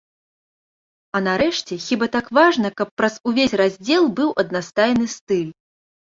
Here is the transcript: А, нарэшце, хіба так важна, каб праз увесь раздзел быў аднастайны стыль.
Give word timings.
А, 1.17 1.19
нарэшце, 1.25 1.73
хіба 1.87 2.07
так 2.15 2.25
важна, 2.37 2.71
каб 2.81 2.89
праз 3.01 3.17
увесь 3.31 3.53
раздзел 3.61 4.09
быў 4.21 4.29
аднастайны 4.45 5.05
стыль. 5.17 5.45